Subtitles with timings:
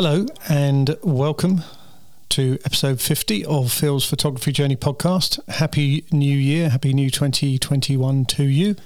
[0.00, 1.62] Hello and welcome
[2.28, 5.44] to episode 50 of Phil's Photography Journey podcast.
[5.48, 8.76] Happy New Year, happy new 2021 to you.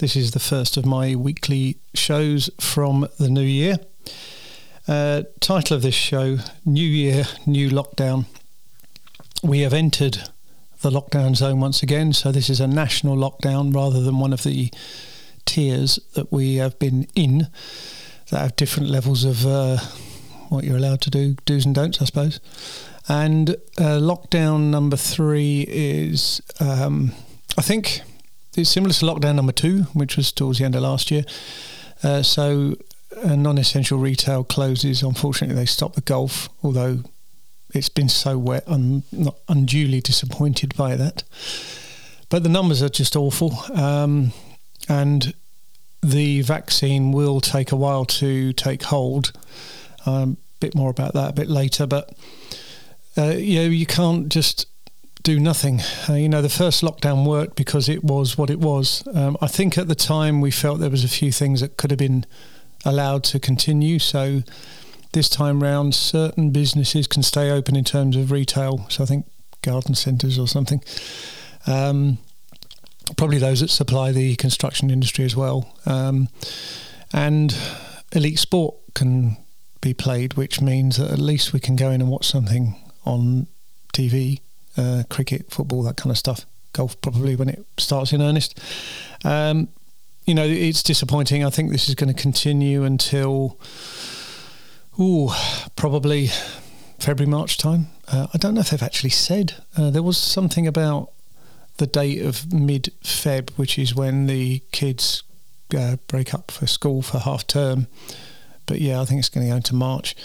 [0.00, 3.78] This is the first of my weekly shows from the new year.
[4.86, 6.36] Uh, title of this show
[6.66, 8.26] New Year, New Lockdown.
[9.42, 10.28] We have entered
[10.82, 14.42] the lockdown zone once again, so this is a national lockdown rather than one of
[14.42, 14.70] the
[15.46, 17.48] tiers that we have been in
[18.28, 19.78] that have different levels of uh,
[20.54, 22.40] what you're allowed to do, do's and don'ts, I suppose.
[23.08, 27.12] And uh, lockdown number three is, um,
[27.58, 28.00] I think,
[28.56, 31.24] it's similar to lockdown number two, which was towards the end of last year.
[32.02, 32.76] Uh, so,
[33.22, 35.02] uh, non-essential retail closes.
[35.02, 37.00] Unfortunately, they stopped the golf, although
[37.74, 38.64] it's been so wet.
[38.66, 41.24] I'm not unduly disappointed by that.
[42.30, 44.32] But the numbers are just awful, um,
[44.88, 45.34] and
[46.02, 49.32] the vaccine will take a while to take hold.
[50.06, 51.86] Um, bit more about that a bit later.
[51.86, 52.16] But
[53.16, 54.66] uh, you know, you can't just
[55.22, 55.80] do nothing.
[56.08, 59.06] Uh, you know, the first lockdown worked because it was what it was.
[59.14, 61.90] Um, I think at the time we felt there was a few things that could
[61.90, 62.26] have been
[62.84, 63.98] allowed to continue.
[63.98, 64.42] So
[65.12, 68.86] this time round, certain businesses can stay open in terms of retail.
[68.90, 69.26] So I think
[69.62, 70.82] garden centres or something.
[71.66, 72.18] Um,
[73.16, 75.74] probably those that supply the construction industry as well.
[75.86, 76.28] Um,
[77.12, 77.56] and
[78.12, 79.36] elite sport can
[79.84, 83.46] be played, which means that at least we can go in and watch something on
[83.92, 84.40] TV,
[84.78, 86.46] uh, cricket, football, that kind of stuff.
[86.72, 88.58] Golf probably when it starts in earnest.
[89.24, 89.68] Um,
[90.24, 91.44] you know, it's disappointing.
[91.44, 93.60] I think this is going to continue until,
[94.98, 95.28] ooh,
[95.76, 96.30] probably
[96.98, 97.88] February, March time.
[98.08, 99.54] Uh, I don't know if they've actually said.
[99.76, 101.10] Uh, there was something about
[101.76, 105.22] the date of mid Feb, which is when the kids
[105.76, 107.86] uh, break up for school for half term
[108.66, 110.16] but yeah, I think it's going to go into March.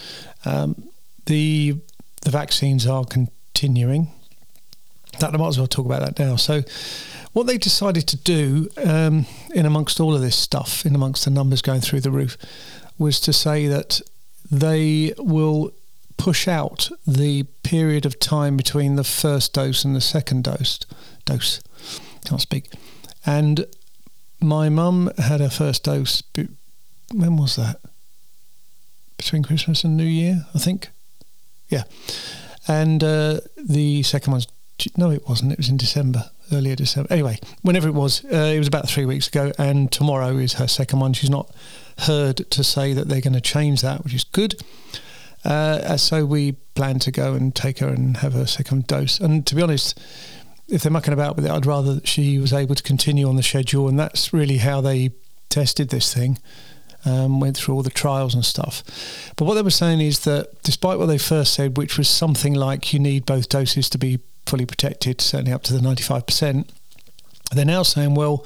[0.45, 0.89] Um,
[1.25, 1.75] the
[2.22, 4.09] the vaccines are continuing.
[5.19, 6.35] That I might as well talk about that now.
[6.35, 6.63] So,
[7.33, 11.31] what they decided to do, um, in amongst all of this stuff, in amongst the
[11.31, 12.38] numbers going through the roof,
[12.97, 14.01] was to say that
[14.49, 15.72] they will
[16.17, 20.79] push out the period of time between the first dose and the second dose.
[21.25, 21.61] Dose,
[22.25, 22.72] can't speak.
[23.25, 23.66] And
[24.41, 26.23] my mum had her first dose.
[27.13, 27.79] When was that?
[29.19, 30.90] Between Christmas and New Year, I think.
[31.68, 31.84] Yeah.
[32.68, 34.47] And uh, the second one's,
[34.97, 35.52] no, it wasn't.
[35.52, 37.12] It was in December, earlier December.
[37.12, 39.52] Anyway, whenever it was, uh, it was about three weeks ago.
[39.59, 41.13] And tomorrow is her second one.
[41.13, 41.53] She's not
[42.00, 44.56] heard to say that they're going to change that, which is good.
[45.44, 49.19] Uh, so we plan to go and take her and have her second dose.
[49.19, 50.00] And to be honest,
[50.69, 53.35] if they're mucking about with it, I'd rather that she was able to continue on
[53.35, 53.90] the schedule.
[53.90, 55.12] And that's really how they
[55.50, 56.38] tested this thing
[57.05, 58.83] um, went through all the trials and stuff.
[59.35, 62.53] But what they were saying is that despite what they first said, which was something
[62.53, 66.69] like you need both doses to be fully protected, certainly up to the 95%,
[67.51, 68.45] they're now saying, well,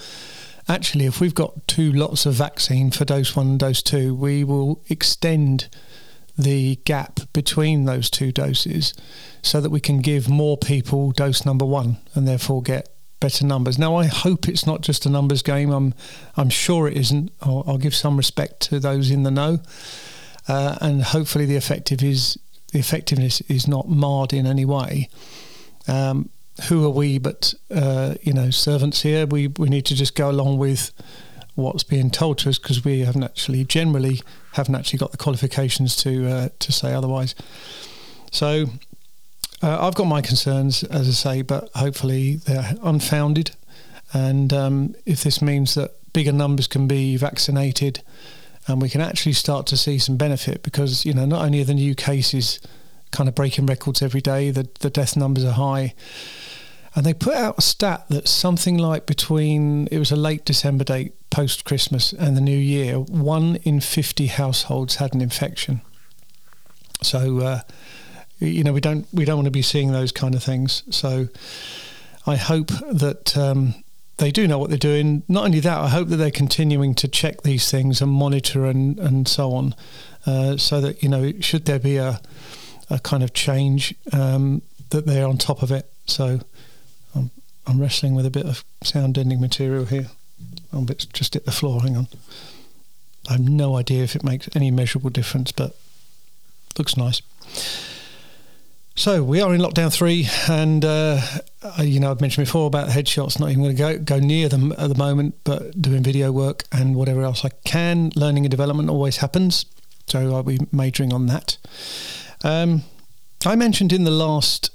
[0.68, 4.44] actually, if we've got two lots of vaccine for dose one and dose two, we
[4.44, 5.68] will extend
[6.38, 8.94] the gap between those two doses
[9.42, 12.93] so that we can give more people dose number one and therefore get
[13.24, 13.80] better numbers.
[13.80, 15.72] Now, I hope it's not just a numbers game.
[15.72, 15.94] I'm,
[16.36, 17.32] I'm sure it isn't.
[17.42, 19.60] I'll, I'll give some respect to those in the know,
[20.50, 22.38] uh, and hopefully the effective is
[22.74, 25.08] the effectiveness is not marred in any way.
[25.88, 26.32] Um,
[26.68, 29.26] who are we but uh, you know servants here?
[29.26, 30.92] We we need to just go along with
[31.56, 35.96] what's being told to us because we haven't actually generally haven't actually got the qualifications
[36.04, 37.36] to uh, to say otherwise.
[38.32, 38.66] So
[39.64, 43.56] uh, I've got my concerns, as I say, but hopefully they're unfounded.
[44.14, 48.04] And um, if this means that bigger numbers can be vaccinated,
[48.68, 51.66] and we can actually start to see some benefit, because you know not only are
[51.66, 52.60] the new cases
[53.12, 55.94] kind of breaking records every day, the the death numbers are high.
[56.96, 60.84] And they put out a stat that something like between it was a late December
[60.84, 65.82] date post Christmas and the New Year, one in fifty households had an infection.
[67.02, 67.62] So uh,
[68.48, 70.84] you know we don't we don't want to be seeing those kind of things.
[70.90, 71.28] So
[72.26, 73.76] I hope that um,
[74.18, 75.24] they do know what they're doing.
[75.28, 79.00] Not only that, I hope that they're continuing to check these things and monitor and
[79.00, 79.76] and so on,
[80.26, 82.22] uh, so that you know should there be a
[82.90, 85.92] a kind of change um, that they're on top of it.
[86.06, 86.40] So
[87.16, 87.32] I'm
[87.66, 90.08] I'm wrestling with a bit of sound deadening material here.
[90.72, 91.82] I'm just hit the floor.
[91.82, 92.08] Hang on.
[93.30, 95.76] I have no idea if it makes any measurable difference, but
[96.78, 97.22] looks nice.
[98.96, 101.20] So we are in lockdown three, and uh,
[101.80, 103.40] you know I've mentioned before about headshots.
[103.40, 106.64] Not even going to go go near them at the moment, but doing video work
[106.72, 108.12] and whatever else I can.
[108.16, 109.66] Learning and development always happens.
[110.06, 111.58] So I'll be majoring on that.
[112.44, 112.84] Um,
[113.46, 114.70] I mentioned in the last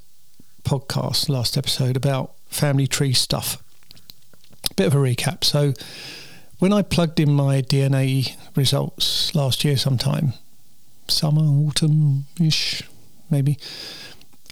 [0.63, 3.63] podcast, last episode, about family tree stuff.
[4.75, 5.45] Bit of a recap.
[5.45, 5.73] So
[6.59, 10.33] when I plugged in my DNA results last year, sometime,
[11.07, 12.83] summer, autumn ish,
[13.29, 13.57] maybe,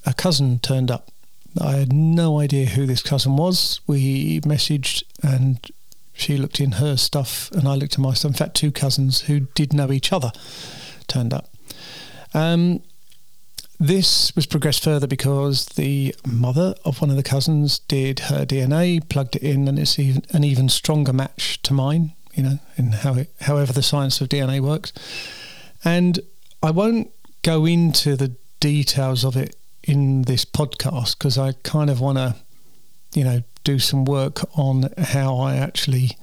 [0.05, 1.11] a cousin turned up.
[1.59, 3.81] I had no idea who this cousin was.
[3.88, 5.59] We messaged and
[6.13, 8.31] she looked in her stuff and I looked in my stuff.
[8.31, 10.31] In fact, two cousins who did know each other
[11.07, 11.49] turned up.
[12.33, 12.81] Um,
[13.79, 19.07] this was progressed further because the mother of one of the cousins did her DNA,
[19.07, 22.13] plugged it in, and it's even, an even stronger match to mine.
[22.33, 24.94] You know, in how it, however the science of DNA works.
[25.83, 26.19] And
[26.61, 27.11] I won't
[27.41, 29.55] go into the details of it
[29.88, 32.36] in this podcast because I kind of want to,
[33.13, 36.18] you know, do some work on how I actually,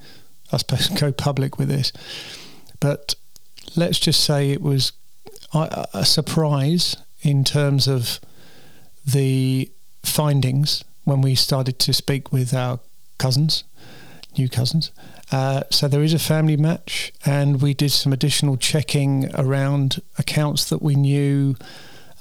[0.53, 1.91] I suppose, go public with this.
[2.79, 3.15] But
[3.75, 4.93] let's just say it was
[5.53, 8.19] a surprise in terms of
[9.05, 9.71] the
[10.03, 12.79] findings when we started to speak with our
[13.17, 13.63] cousins,
[14.37, 14.91] new cousins.
[15.31, 20.65] Uh, so there is a family match, and we did some additional checking around accounts
[20.69, 21.55] that we knew,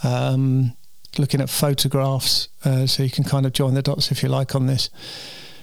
[0.03, 0.75] um,
[1.19, 4.55] looking at photographs, uh, so you can kind of join the dots if you like
[4.55, 4.91] on this.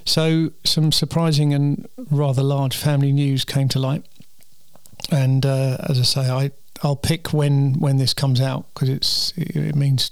[0.06, 4.04] So some surprising and rather large family news came to light,
[5.12, 6.52] and uh, as I say, I
[6.84, 10.12] I'll pick when when this comes out because it's it means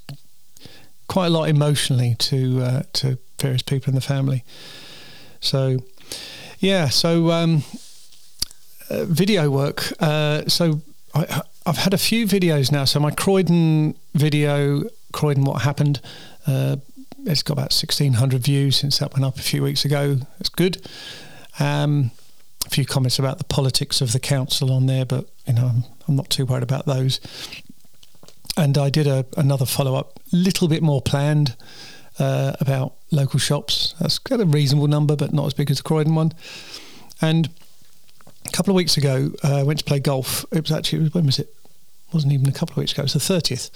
[1.07, 4.43] quite a lot emotionally to uh, to various people in the family.
[5.41, 5.79] So
[6.59, 7.63] yeah, so um,
[8.89, 9.91] uh, video work.
[9.99, 10.81] Uh, so
[11.13, 12.85] I, have had a few videos now.
[12.85, 14.83] So my Croydon video,
[15.19, 15.99] Croydon, what happened?
[16.47, 16.77] Uh,
[17.25, 20.17] it's got about sixteen hundred views since that went up a few weeks ago.
[20.39, 20.87] It's good.
[21.59, 22.11] Um,
[22.65, 25.83] a few comments about the politics of the council on there, but you know I'm,
[26.07, 27.19] I'm not too worried about those.
[28.55, 31.57] And I did a, another follow up, little bit more planned
[32.17, 33.95] uh, about local shops.
[33.99, 36.31] That's got a reasonable number, but not as big as the Croydon one.
[37.21, 37.49] And
[38.45, 40.45] a couple of weeks ago, uh, I went to play golf.
[40.53, 41.47] It was actually when was it?
[42.07, 43.01] it wasn't even a couple of weeks ago.
[43.01, 43.69] It was the thirtieth.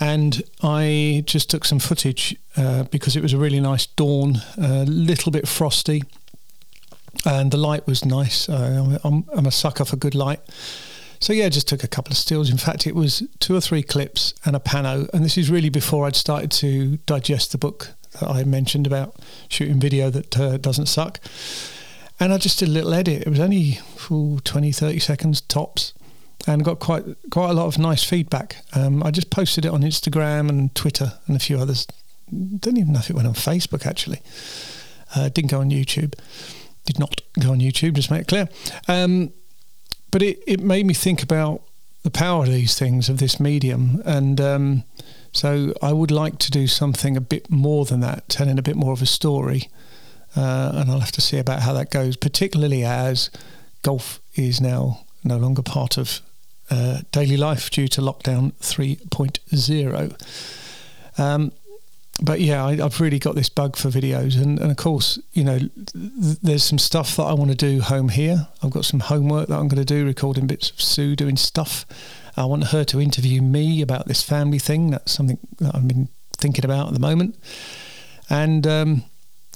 [0.00, 4.84] And I just took some footage uh, because it was a really nice dawn, a
[4.84, 6.04] little bit frosty,
[7.24, 8.48] and the light was nice.
[8.48, 10.40] Uh, I'm, I'm a sucker for good light.
[11.20, 12.48] So yeah, just took a couple of stills.
[12.50, 15.68] In fact, it was two or three clips and a pano, and this is really
[15.68, 17.90] before I'd started to digest the book
[18.20, 19.16] that I mentioned about
[19.48, 21.20] shooting video that uh, doesn't suck.
[22.20, 23.22] And I just did a little edit.
[23.22, 23.80] It was only
[24.10, 25.92] ooh, 20, 30 seconds tops,
[26.46, 28.56] and got quite quite a lot of nice feedback.
[28.74, 31.86] Um, I just posted it on Instagram and Twitter and a few others.
[32.30, 34.20] Don't even know if it went on Facebook actually.
[35.16, 36.14] Uh, didn't go on YouTube
[36.88, 38.48] did not go on YouTube, just make it clear.
[38.88, 39.32] Um,
[40.10, 41.62] but it, it made me think about
[42.02, 44.02] the power of these things, of this medium.
[44.06, 44.84] And um,
[45.30, 48.74] so I would like to do something a bit more than that, telling a bit
[48.74, 49.68] more of a story.
[50.34, 53.30] Uh, and I'll have to see about how that goes, particularly as
[53.82, 56.20] golf is now no longer part of
[56.70, 61.18] uh, daily life due to lockdown 3.0.
[61.18, 61.52] Um,
[62.20, 65.44] but yeah, I, have really got this bug for videos, and, and of course, you
[65.44, 68.48] know, th- there's some stuff that I want to do home here.
[68.62, 71.86] I've got some homework that I'm going to do, recording bits of Sue doing stuff.
[72.36, 74.90] I want her to interview me about this family thing.
[74.90, 77.36] That's something that I've been thinking about at the moment,
[78.28, 79.04] and um,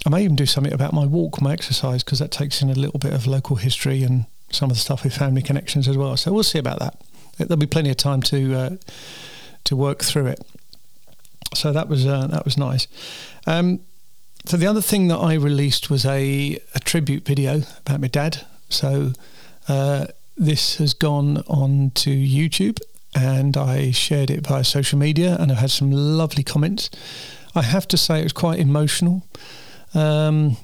[0.05, 2.75] I may even do something about my walk, my exercise, because that takes in a
[2.75, 6.15] little bit of local history and some of the stuff with family connections as well.
[6.17, 7.01] So we'll see about that.
[7.37, 8.69] There'll be plenty of time to uh,
[9.65, 10.45] to work through it
[11.55, 12.87] so that was uh, that was nice.
[13.47, 13.81] Um,
[14.45, 18.45] so the other thing that I released was a, a tribute video about my dad.
[18.69, 19.13] So
[19.69, 22.79] uh, this has gone on to YouTube,
[23.15, 26.89] and I shared it via social media, and I've had some lovely comments.
[27.55, 29.23] I have to say it was quite emotional.
[29.93, 30.57] Um,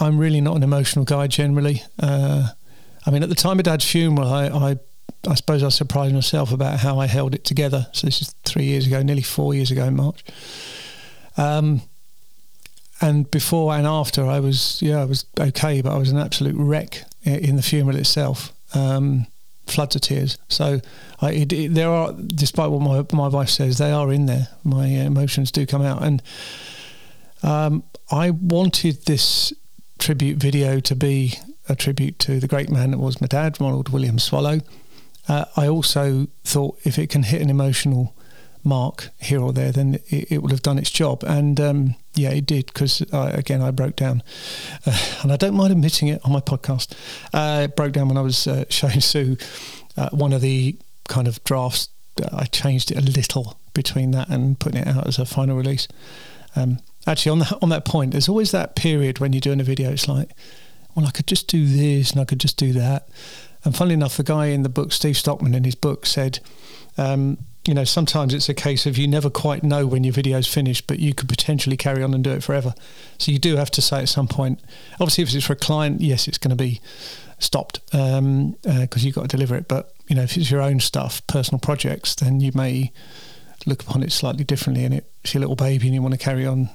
[0.00, 1.82] I'm really not an emotional guy generally.
[1.98, 2.48] Uh,
[3.06, 4.78] I mean, at the time of Dad's funeral, I, I
[5.26, 7.86] I suppose I surprised myself about how I held it together.
[7.92, 10.24] So this is three years ago, nearly four years ago in March.
[11.36, 11.82] Um,
[13.00, 16.54] and before and after, I was yeah, I was okay, but I was an absolute
[16.56, 18.52] wreck in the funeral itself.
[18.74, 19.26] Um,
[19.66, 20.36] floods of tears.
[20.48, 20.80] So
[21.20, 24.48] I, it, it, there are, despite what my my wife says, they are in there.
[24.62, 26.22] My emotions do come out, and
[27.42, 29.52] um, I wanted this
[29.98, 33.88] tribute video to be a tribute to the great man that was my dad, Ronald
[33.88, 34.60] William Swallow.
[35.28, 38.14] Uh, I also thought if it can hit an emotional
[38.62, 41.22] mark here or there, then it, it will have done its job.
[41.24, 44.22] And um, yeah, it did because again I broke down,
[44.86, 46.94] uh, and I don't mind admitting it on my podcast.
[47.32, 49.36] Uh, broke down when I was uh, showing Sue
[49.96, 50.76] uh, one of the
[51.08, 51.88] kind of drafts.
[52.32, 55.88] I changed it a little between that and putting it out as a final release.
[56.54, 59.64] Um, actually, on that on that point, there's always that period when you're doing a
[59.64, 59.90] video.
[59.90, 60.30] It's like,
[60.94, 63.08] well, I could just do this and I could just do that.
[63.64, 66.40] And funnily enough, the guy in the book, Steve Stockman, in his book said,
[66.98, 70.46] um, you know, sometimes it's a case of you never quite know when your video's
[70.46, 72.74] finished, but you could potentially carry on and do it forever.
[73.18, 74.60] So you do have to say at some point,
[74.94, 76.80] obviously, if it's for a client, yes, it's going to be
[77.38, 79.66] stopped because um, uh, you've got to deliver it.
[79.66, 82.92] But, you know, if it's your own stuff, personal projects, then you may
[83.64, 86.44] look upon it slightly differently and it's your little baby and you want to carry
[86.46, 86.68] on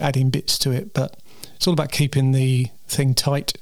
[0.00, 0.94] adding bits to it.
[0.94, 1.16] But
[1.56, 3.54] it's all about keeping the thing tight,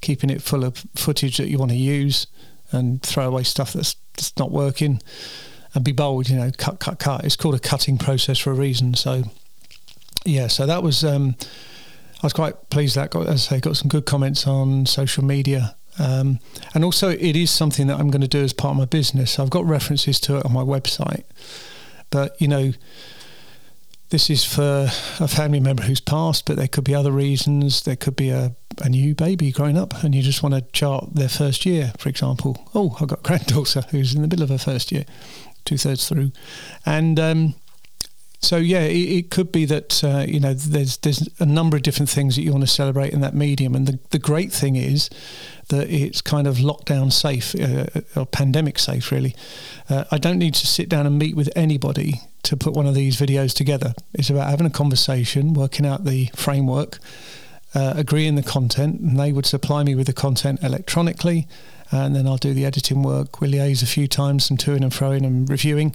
[0.00, 2.26] keeping it full of footage that you want to use
[2.70, 5.00] and throw away stuff that's, that's not working
[5.74, 7.24] and be bold, you know, cut, cut, cut.
[7.24, 8.94] It's called a cutting process for a reason.
[8.94, 9.24] So,
[10.24, 11.36] yeah, so that was, um,
[12.22, 15.24] I was quite pleased that, got, as I say, got some good comments on social
[15.24, 15.76] media.
[15.98, 16.40] Um,
[16.74, 19.38] and also, it is something that I'm going to do as part of my business.
[19.38, 21.24] I've got references to it on my website.
[22.10, 22.72] But, you know,
[24.10, 24.88] this is for
[25.20, 27.82] a family member who's passed, but there could be other reasons.
[27.82, 31.14] There could be a, a new baby growing up and you just want to chart
[31.14, 32.68] their first year, for example.
[32.74, 35.04] Oh, I've got a granddaughter who's in the middle of her first year
[35.68, 36.32] two thirds through,
[36.86, 37.54] and um,
[38.40, 41.82] so yeah, it, it, could be that uh, you know there's there's a number of
[41.82, 44.76] different things that you want to celebrate in that medium, and the the great thing
[44.76, 45.10] is
[45.68, 47.86] that it's kind of lockdown safe uh,
[48.18, 49.34] or pandemic safe really.
[49.90, 52.94] Uh, I don't need to sit down and meet with anybody to put one of
[52.94, 53.92] these videos together.
[54.14, 56.98] It's about having a conversation, working out the framework.
[57.74, 61.46] Uh, agreeing the content, and they would supply me with the content electronically
[61.90, 63.40] and then I'll do the editing work.
[63.40, 65.94] We'll liaise a few times, some toing and froing and reviewing,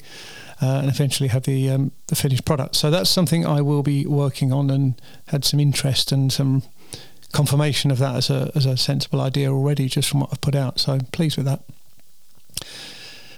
[0.61, 2.75] uh, and eventually have the um, the finished product.
[2.75, 6.63] So that's something I will be working on, and had some interest and some
[7.31, 10.55] confirmation of that as a as a sensible idea already, just from what I've put
[10.55, 10.79] out.
[10.79, 11.61] So I'm pleased with that.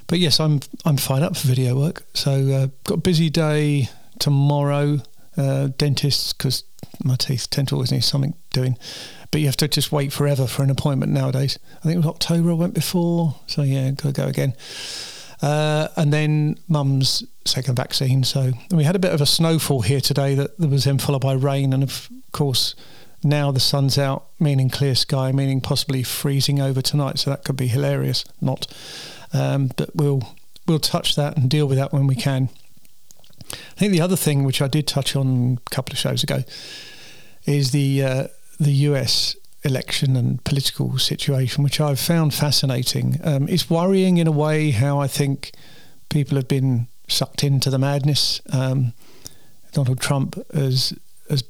[0.08, 2.06] But yes, I'm I'm fine up for video work.
[2.14, 5.02] So uh, got a busy day tomorrow.
[5.38, 6.64] Uh, dentists because
[7.04, 8.78] my teeth tend to always need something doing
[9.36, 11.60] but you have to just wait forever for an appointment nowadays.
[11.80, 14.54] I think it was October I went before, so yeah, gotta go again.
[15.42, 18.24] Uh, and then mum's second vaccine.
[18.24, 21.34] So we had a bit of a snowfall here today that, was then followed by
[21.34, 22.76] rain, and of course
[23.24, 27.20] now the sun's out, meaning clear sky, meaning possibly freezing over tonight.
[27.20, 28.26] So that could be hilarious.
[28.42, 28.68] Not,
[29.34, 30.36] um, but we'll
[30.68, 32.50] we'll touch that and deal with that when we can.
[33.52, 36.44] I think the other thing which I did touch on a couple of shows ago
[37.46, 38.28] is the uh,
[38.60, 43.20] the US election and political situation, which I've found fascinating.
[43.24, 45.52] Um, it's worrying in a way how I think
[46.10, 48.42] people have been sucked into the madness.
[48.54, 48.94] Um,
[49.74, 50.94] Donald Trump as
[51.30, 51.44] as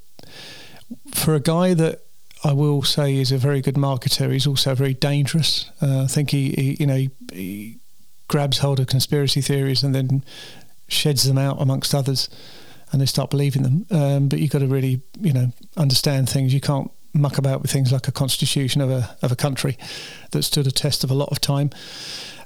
[1.14, 2.02] for a guy that
[2.44, 5.70] I will say is a very good marketer, he's also very dangerous.
[5.82, 7.78] Uh, I think he, he you know he, he,
[8.28, 10.24] grabs hold of conspiracy theories and then
[10.88, 12.28] sheds them out amongst others
[12.92, 13.86] and they start believing them.
[13.92, 16.52] Um, but you've got to really, you know, understand things.
[16.52, 19.78] You can't muck about with things like a constitution of a of a country
[20.32, 21.70] that stood a test of a lot of time.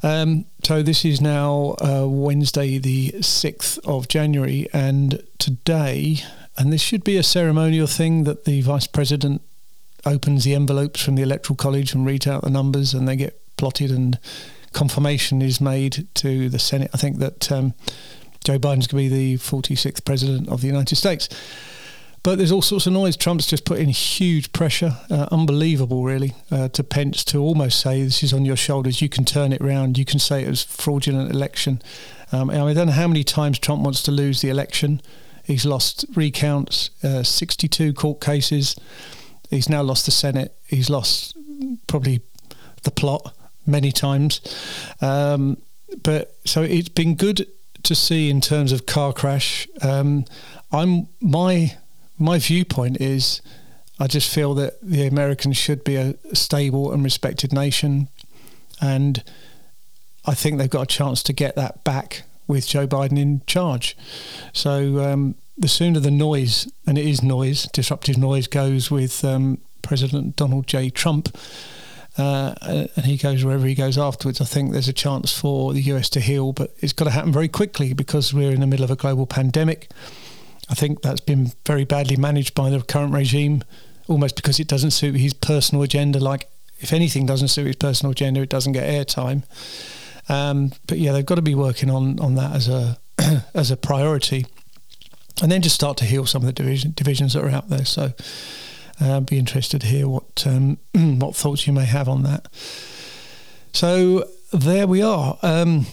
[0.01, 6.19] Um, so this is now uh, Wednesday, the sixth of January, and today,
[6.57, 9.41] and this should be a ceremonial thing that the vice president
[10.05, 13.41] opens the envelopes from the electoral college and reads out the numbers, and they get
[13.57, 14.17] plotted, and
[14.71, 16.91] confirmation is made to the Senate.
[16.93, 17.73] I think that um,
[18.45, 21.27] Joe Biden's going to be the 46th president of the United States.
[22.21, 23.15] But there's all sorts of noise.
[23.15, 28.03] Trump's just put in huge pressure, uh, unbelievable, really, uh, to Pence to almost say
[28.03, 29.01] this is on your shoulders.
[29.01, 29.97] You can turn it round.
[29.97, 31.81] You can say it was fraudulent election.
[32.31, 35.01] Um, I don't know how many times Trump wants to lose the election.
[35.43, 38.75] He's lost recounts, uh, 62 court cases.
[39.49, 40.55] He's now lost the Senate.
[40.67, 41.35] He's lost
[41.87, 42.21] probably
[42.83, 43.33] the plot
[43.65, 44.41] many times.
[45.01, 45.57] Um,
[46.03, 47.47] but so it's been good
[47.83, 49.67] to see in terms of car crash.
[49.81, 50.25] Um,
[50.71, 51.77] I'm my
[52.19, 53.41] my viewpoint is
[53.99, 58.09] I just feel that the Americans should be a stable and respected nation,
[58.81, 59.23] and
[60.25, 63.97] I think they've got a chance to get that back with Joe Biden in charge.
[64.53, 69.59] So um, the sooner the noise, and it is noise, disruptive noise, goes with um,
[69.81, 70.89] President Donald J.
[70.89, 71.35] Trump.
[72.17, 72.53] Uh,
[72.95, 74.41] and he goes wherever he goes afterwards.
[74.41, 77.31] I think there's a chance for the US to heal, but it's got to happen
[77.31, 79.89] very quickly because we're in the middle of a global pandemic.
[80.69, 83.63] I think that's been very badly managed by the current regime,
[84.07, 86.19] almost because it doesn't suit his personal agenda.
[86.19, 86.49] Like,
[86.79, 89.43] if anything doesn't suit his personal agenda, it doesn't get airtime.
[90.29, 92.97] Um, but yeah, they've got to be working on on that as a
[93.53, 94.45] as a priority,
[95.41, 97.85] and then just start to heal some of the division, divisions that are out there.
[97.85, 98.13] So,
[99.01, 102.47] uh, I'd be interested to hear what um, what thoughts you may have on that.
[103.73, 105.37] So there we are.
[105.41, 105.85] Um,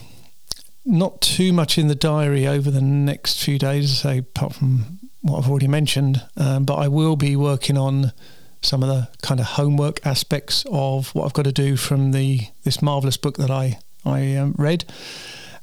[0.87, 5.49] not too much in the diary over the next few days, apart from what I've
[5.49, 6.23] already mentioned.
[6.37, 8.13] Um, but I will be working on
[8.61, 12.41] some of the kind of homework aspects of what I've got to do from the
[12.63, 14.85] this marvelous book that I I um, read,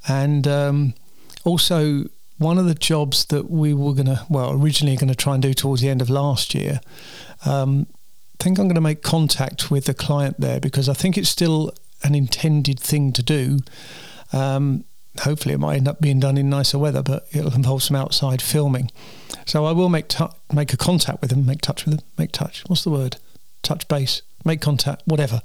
[0.07, 0.95] and um,
[1.45, 2.05] also
[2.39, 5.55] one of the jobs that we were to well originally going to try and do
[5.55, 6.81] towards the end of last year.
[7.47, 7.87] Um,
[8.41, 11.31] I think I'm going to make contact with the client there because I think it's
[11.31, 13.61] still an intended thing to do.
[14.33, 14.85] Um,
[15.21, 18.43] hopefully, it might end up being done in nicer weather, but it'll involve some outside
[18.43, 18.91] filming.
[19.47, 22.33] So I will make t- make a contact with them, make touch with them, make
[22.33, 22.65] touch.
[22.67, 23.17] What's the word?
[23.63, 25.43] Touch base, make contact, whatever.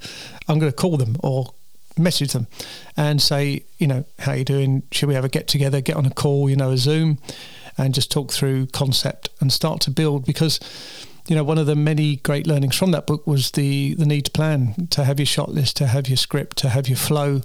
[0.47, 1.53] I'm going to call them or
[1.97, 2.47] message them
[2.95, 4.83] and say, you know, how are you doing?
[4.91, 7.17] Should we have a get together, get on a call, you know, a Zoom,
[7.77, 10.59] and just talk through concept and start to build because.
[11.27, 14.25] You know, one of the many great learnings from that book was the the need
[14.25, 17.43] to plan, to have your shot list, to have your script, to have your flow,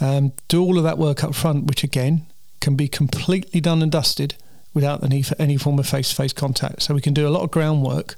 [0.00, 2.26] um, do all of that work up front, which again
[2.60, 4.34] can be completely done and dusted
[4.72, 6.82] without the need for any form of face to face contact.
[6.82, 8.16] So we can do a lot of groundwork.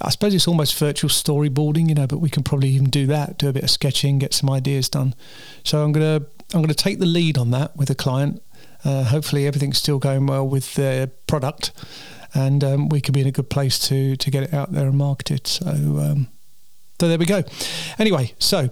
[0.00, 3.38] I suppose it's almost virtual storyboarding, you know, but we can probably even do that,
[3.38, 5.14] do a bit of sketching, get some ideas done.
[5.62, 8.42] So I'm gonna I'm gonna take the lead on that with the client.
[8.84, 11.72] Uh, hopefully everything's still going well with their product,
[12.34, 14.88] and um, we could be in a good place to to get it out there
[14.88, 15.46] and marketed.
[15.46, 16.28] So um,
[17.00, 17.44] so there we go.
[17.98, 18.70] Anyway, so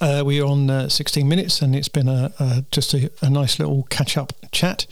[0.00, 3.30] uh, we are on uh, 16 minutes, and it's been a, a just a, a,
[3.30, 4.86] nice little catch up chat.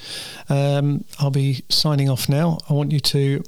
[0.48, 2.58] Um, I'll be signing off now.
[2.68, 3.42] I want you to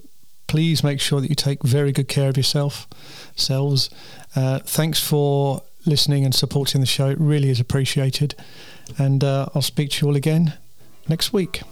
[0.47, 2.88] please make sure that you take very good care of yourself,
[3.37, 3.91] selves.
[4.35, 7.09] Uh, thanks for listening and supporting the show.
[7.09, 8.35] It really is appreciated.
[8.97, 10.55] And uh, I'll speak to you all again
[11.09, 11.62] next week.